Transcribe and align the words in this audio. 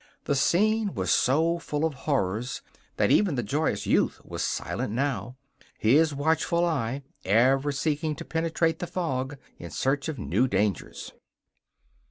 The 0.23 0.33
scene 0.33 0.95
was 0.95 1.11
so 1.11 1.59
full 1.59 1.85
of 1.85 1.93
horrors 1.93 2.63
that 2.97 3.11
even 3.11 3.35
the 3.35 3.43
joyous 3.43 3.85
youth 3.85 4.19
was 4.25 4.41
silent 4.41 4.91
now, 4.95 5.37
his 5.77 6.11
watchful 6.11 6.65
eye 6.65 7.03
ever 7.23 7.71
seeking 7.71 8.15
to 8.15 8.25
penetrate 8.25 8.79
the 8.79 8.87
fog 8.87 9.37
in 9.59 9.69
search 9.69 10.09
of 10.09 10.17
new 10.17 10.47
dangers. 10.47 11.13